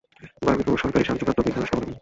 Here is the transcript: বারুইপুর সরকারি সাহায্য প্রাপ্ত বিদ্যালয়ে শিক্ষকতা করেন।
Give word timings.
বারুইপুর 0.45 0.81
সরকারি 0.83 1.05
সাহায্য 1.07 1.23
প্রাপ্ত 1.25 1.39
বিদ্যালয়ে 1.45 1.67
শিক্ষকতা 1.67 1.75
করেন। 1.83 1.89